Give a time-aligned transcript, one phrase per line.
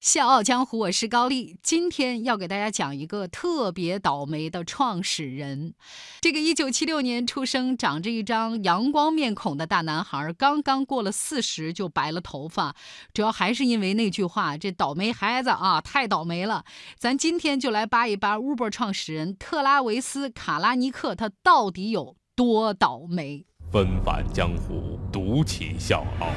[0.00, 1.58] 笑傲江湖，我是高丽。
[1.62, 5.74] 今天要给大家讲一个特别倒霉的创始人。
[6.22, 12.74] 这个1976年出生、长着一张阳光面孔的大男孩，刚刚过了四十就白了头发，
[13.12, 16.64] 主要还是因为那句话：“这倒霉孩子啊，太倒霉了。”
[16.96, 23.44] 咱今天就来扒一扒 Uber 创始人特拉维斯·卡拉尼克，他到底有多倒霉？
[23.70, 26.28] 纷返江湖，独起笑傲，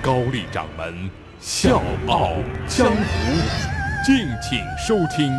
[0.00, 1.10] 高丽掌门。
[1.40, 2.32] 笑傲
[2.68, 3.02] 江湖，
[4.04, 5.32] 敬请收听。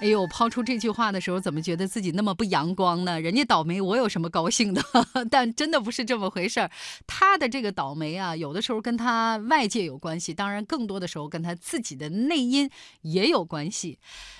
[0.00, 3.20] 哎呦，抛出这句话的时候，怎么觉得自己那么不阳光呢？
[3.20, 4.82] 人家倒霉，我有什么高兴的？
[5.30, 6.70] 但真的不是这么回事儿。
[7.06, 12.70] 他的这个倒霉啊，有的时候跟他外界有关系，当然更多的时候跟他自己的内因
[13.02, 13.98] 也有关系。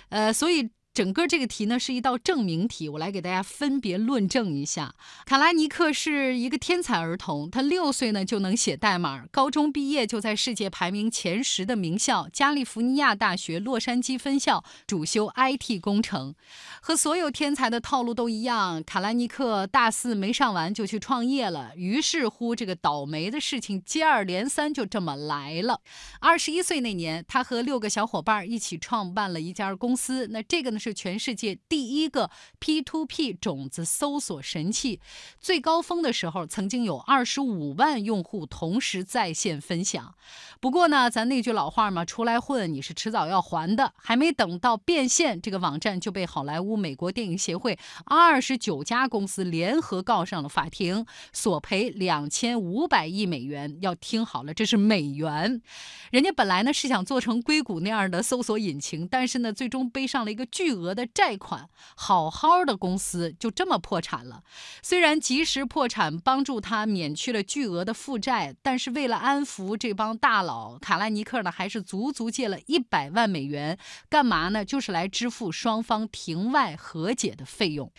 [0.08, 0.70] 呃，所以。
[0.94, 4.94] 整个这个题呢是一道证明题，我来给大家分别论证一下。
[5.24, 16.34] 卡拉尼克是一个天才儿童，他六岁呢就能写代码，高中毕业就在世界排名前十的名校加利福尼亚大学洛杉矶分校主修 IT 工程。
[16.82, 21.72] 和所有天才的套路都一样，卡拉尼克大四没上完就去创业了。
[21.74, 25.80] 于是乎，这个倒霉的事情接二连三就这么来了。
[26.20, 30.81] 二十一岁那年，他和六个小伙伴一起创办了一家公司，那这个呢？
[30.82, 34.98] 是全世界第一个 P to P 种子搜索神器，
[35.40, 40.16] 最高峰的时候曾经有二十五万用户同时在线分享。
[40.60, 43.92] 不过呢，咱那句老话嘛，出来混你是迟早要还的。
[43.96, 53.78] 还没等到变现，这个网站就被好莱坞、美国电影协会二十九家公司联合告上了法庭，索赔两千五百亿美元。
[53.80, 55.62] 要听好了，这是美元。
[56.10, 60.71] 人家本来呢是想做成硅谷那样的搜索引擎，但是呢，最终背上了一个巨。
[60.72, 64.42] 巨额的债款，好好的公司就这么破产了。
[64.82, 73.78] 虽然及时破产帮助他免去了巨额的负债，但是为了安抚这帮大佬，卡拉尼克呢还是足足借了一百万美元，
[74.08, 74.64] 干嘛呢？
[74.64, 77.92] 就是来支付双方庭外和解的费用。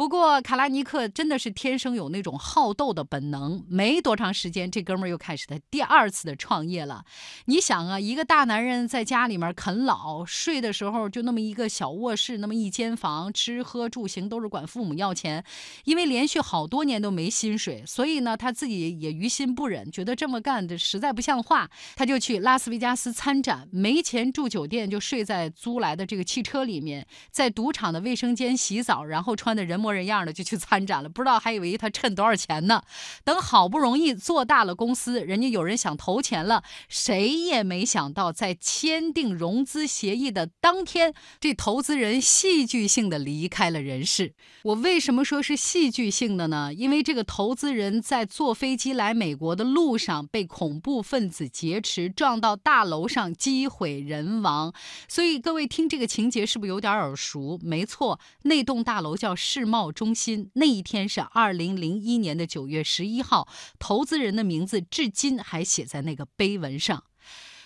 [0.00, 3.62] 不过，卡拉尼克真的是天生有那种好斗的本能。
[3.68, 7.04] 没多长时间，这哥们儿又开始他第二次的创业了。
[7.44, 15.44] 你想啊，一个大男人在家里面啃老，睡的时候就那么一个小卧室，那么一间房，吃喝住行都是管父母要钱。
[15.84, 23.68] 因为连续好多年都没薪水，所以呢，他自己也于心不忍，觉得这么干的实在不像话，他就去拉斯维加斯参展。
[23.70, 29.89] 没钱住酒店，就睡在租来的这个汽车里面，在赌场的卫生间洗澡，然后穿的人模。
[29.92, 32.82] 人样的就去参展了，不知道还以为他趁多少钱呢。
[33.24, 44.34] 等好不容易做大了公司，人家有人想投钱了，谁也没想到，在签订融资协议的当天，这投资人戏剧性的离开了人世。
[44.62, 46.72] 我为什么说是戏剧性的呢？
[46.74, 54.72] 因为这个投资人在坐飞机来美国的路上被恐怖分子劫持，撞到大楼上，机毁人亡。
[55.08, 57.58] 所以各位听这个情节是不是有点耳熟？
[57.62, 59.79] 没错，那栋大楼叫世贸。
[59.92, 63.46] 中心那一天是二零零一年的九月十一号，
[63.78, 67.04] 投资人的名字至今还写在那个碑文上，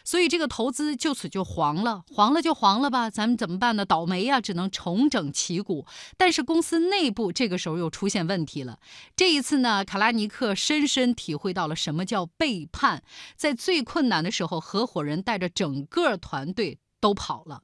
[0.04, 3.86] 所以这个投资就此就黄了，黄了就黄了吧，咱们怎么办呢？
[3.86, 5.86] 倒霉呀，只能重整旗鼓。
[6.18, 8.78] 但是公司内部这个时候又出现问题了，
[9.16, 13.02] 这一次呢，卡拉尼克深深体会到了什么叫背叛，
[13.34, 17.62] 在最困难的时候，合伙人带着整个团队都跑了。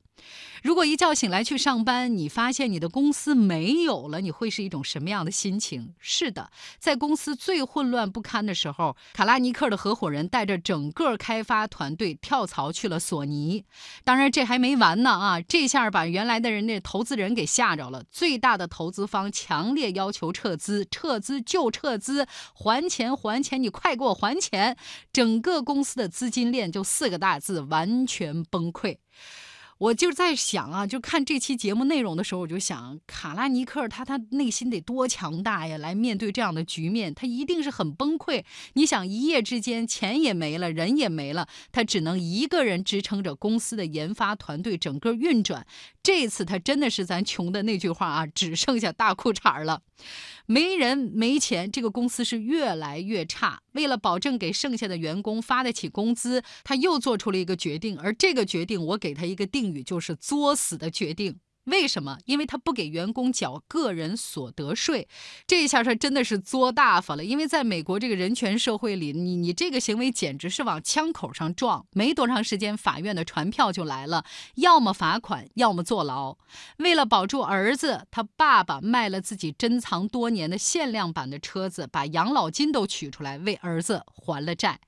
[0.63, 5.95] 如果一觉醒来去上班，你发现你的公司没有了，你会是一种什么样的心情？
[5.99, 13.65] 是的，在公司最混乱不堪的时候，卡拉尼克的合伙人带着整个开发团队跳槽去了索尼。
[14.05, 15.41] 当然，这还没完呢啊！
[15.41, 18.05] 这下把原来的人那投资人给吓着了。
[18.11, 24.77] 最大的投资方强烈要求撤资，撤资就撤资，还钱还钱，你快给我还钱！
[25.11, 28.99] 整个公司的资金链就四个大字：完全崩溃。
[29.81, 38.45] 我就在想啊，就看这期节目内容的时候，我就想卡拉尼克他他内心得多强大呀，来面对这样的局面，他一定是很崩溃。
[38.75, 45.67] 你想一夜之间钱也没了，人也没了，他只能一个人支撑着公司的研发团队整个运转。
[46.03, 49.81] 这次他真的是咱穷的那句话啊，只剩下大裤衩了。
[50.45, 53.63] 没人没钱，这个公司是越来越差。
[53.73, 61.39] 为了保证给剩下的员工发得起工资，他又做出了一个决定，而这个决定我给他一个定语，就是作死的决定。
[61.65, 62.19] 为什么？
[62.25, 65.07] 因为他不给员工缴个人所得税，
[65.47, 67.25] 这一下他真的是作大发了。
[67.25, 71.87] 因为在美国这个人权社会里，你你这个行为简直是往枪口上撞。
[71.93, 74.25] 没多长时间，法院的传票就来了，
[74.57, 76.37] 要么罚款，要么坐牢。
[76.79, 84.81] 为了保住儿子，他爸爸卖了自己珍藏多年的限量版的车子，把养老金都取出来为儿子还了债。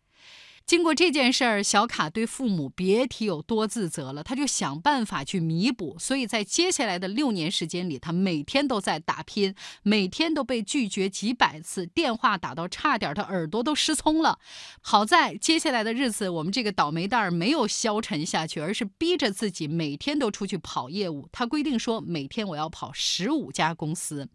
[0.72, 5.98] 经过这件事儿，小卡对父母别提有多自责了，他就想办法去弥补。
[5.98, 14.38] 所以在接下来的六年时间里，他每天都在打拼，每天都被拒绝几百次，电话打到差点他耳朵都失聪了。
[14.80, 21.28] 好在接下来的日子，我们这个倒霉蛋儿没有消沉下去，而是逼着自己每天都出去跑业务。
[21.30, 24.26] 他规定说，每天我要跑十五家公司。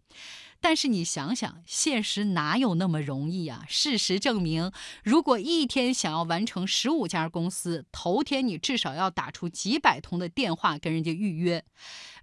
[0.60, 3.64] 但是你想想，现实哪有那么容易啊？
[3.68, 4.72] 事实证明，
[5.04, 11.64] 如果一天想要完成十五家公司，头天你至少要打出几百通的电话跟人家预约。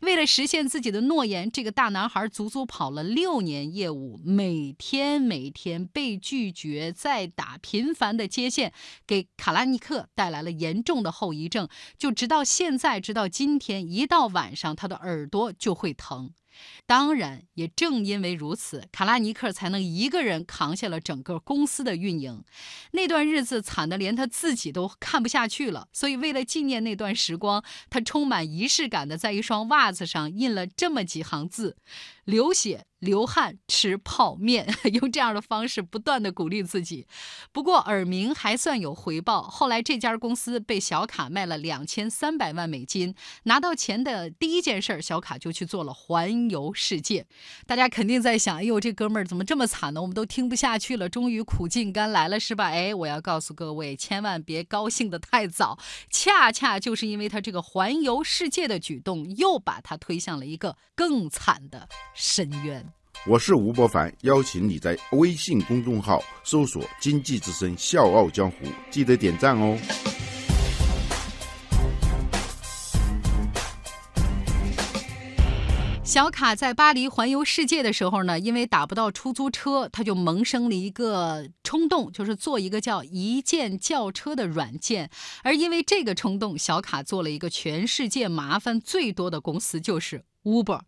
[0.02, 8.74] 为了实现自己的诺言，这个大男孩足足跑了六年业务，每天每天被拒绝，再打频繁的接线，
[9.08, 11.68] 给卡拉尼克带来了严重的后遗症。
[11.98, 16.34] 就直到现在，直到今天，一到晚上他的耳朵就会疼。
[16.86, 22.44] 当然，也正因为如此，卡拉尼克才能一个人扛下了整个公司的运营。
[22.92, 31.78] 那段日子惨得连他自己都看不下去了，所以为了纪念那段时光，他充满仪式感的在一双袜子上印了这么几行字：
[32.24, 32.86] 流血。
[33.00, 37.06] 流汗吃泡面， 用这样的方式不断的鼓励自己。
[37.52, 39.44] 不过耳鸣还算有回报。
[39.44, 43.14] 后来这家公司被小卡卖了两千三百万美金，
[43.44, 47.28] 拿到钱的第一件事，小卡就去做了环游世界。
[47.68, 50.02] 大家肯定在想，哎呦，这哥们儿怎么这么惨呢？
[50.02, 52.70] 我们都听不下去了，终于苦尽甘来了，是吧？
[52.70, 55.78] 哎，我要告诉各位，千万别高兴得太早。
[56.10, 62.95] 恰恰就是因为他这个环游世界的举动，又把他推向了一个更惨的深渊。
[63.28, 68.58] 我是吴伯凡，邀请你在微信公众号搜索“经济之声笑傲江湖”，
[68.92, 69.76] 记得点赞哦。
[76.04, 85.10] 小卡在巴黎环游世界的时候呢，因为打不到出租车，他就萌生了一个冲动，就是做一个叫一键叫车的软件。
[85.42, 90.26] 而因为这个冲动，小卡做了一个全世界麻烦最多的公司，就是。
[90.46, 90.82] Uber，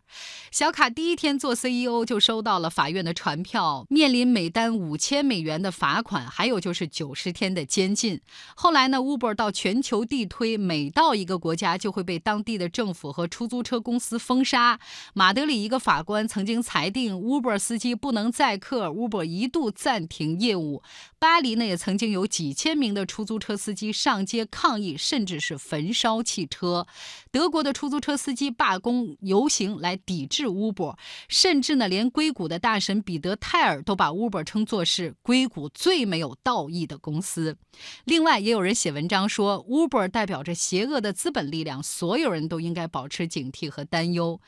[0.52, 8.20] 小卡第一天做 CEO 就收到了法院的传票，面临每单五千美元的罚款，还有就是九十天的监禁。
[8.54, 14.78] 后来呢，Uber 到全球地推，每到一个国家就会被当地的政府和出租车公司封杀。
[15.12, 20.82] 马德里一个法官曾经裁定 Uber 司机不能载客，Uber 一度暂停业务。
[21.18, 26.86] 巴黎呢也曾经有几千名的出租车司机上街抗议，甚至是焚烧汽车。
[27.32, 29.16] 德国的出租车司机罢工
[29.48, 30.96] 行来抵制 Uber，
[31.28, 37.56] 甚至呢，连硅谷的大神彼得泰尔都把 Uber 称作是硅谷最没有道义的公司。
[38.04, 44.40] 另外，也有人写文章说，Uber 代表着邪恶的资本力量，所有人都应该保持警惕和担忧。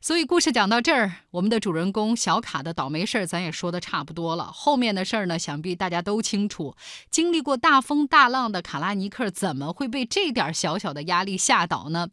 [0.00, 4.44] 所以，故事讲到这儿，我们的主人公小卡的倒霉事儿，咱也说的差不多了。
[4.52, 6.76] 后面的事儿呢，想必大家都清楚。
[7.10, 12.08] 经历过大风大浪的卡拉尼克，怎么会被这点小小的压力吓倒呢？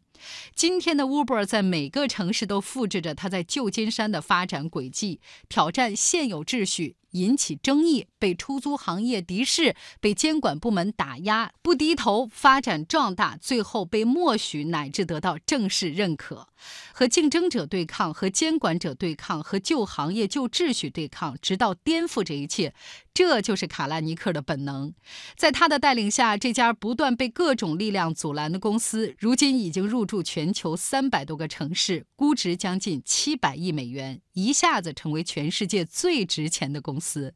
[0.54, 6.96] 今天的 Uber 在每个城市都复制着它在旧金山的发展轨迹，挑战现有秩序。
[7.12, 16.48] 引起争议，被出租行业敌视，被监管部门打压，不低头发展壮大，最后被默许，乃至得到正式认可。
[16.94, 22.72] 和竞争者对抗，和监管者对抗，和旧行业旧秩序对抗，直到颠覆这一切。
[23.12, 24.94] 这就是卡拉尼克的本能。
[25.36, 37.32] 在他的带领下，这家不断被各种力量阻拦的公司，如今已经入入驻全球三百多个城市，估值将近七百亿美元，一下子成为全世界最值钱的公司。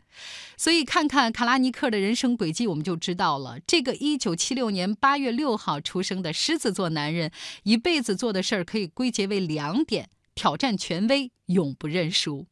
[0.56, 3.60] 所以，看看卡拉尼克的人生轨迹，我们就知道了。
[3.64, 7.30] 这个一九七六年八月六号出生的狮子座男人，
[7.62, 12.48] 一辈子做的事儿可以归结为两点：挑战权威，永不认输。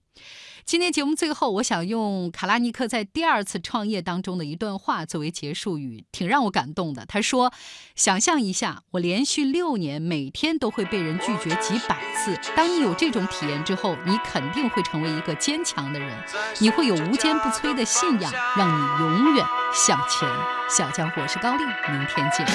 [0.64, 7.04] 今天节目最后，我想用卡拉尼克在第二次创业当中的一段话作为结束语，挺让我感动的。
[7.04, 7.52] 他说
[7.94, 12.34] ：“想象一下，我连续六年每天都会被人拒绝几百次。
[12.56, 16.10] 当你有这种体验之后，你肯定会成为一个坚强的人，
[16.58, 19.44] 你会有无坚不摧的信仰，让你永远
[19.74, 20.26] 向前。”
[20.70, 22.46] 小江，我是高丽，明天见。